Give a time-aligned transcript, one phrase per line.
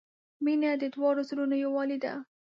[0.43, 2.13] •مینه د دواړو زړونو یووالی دی.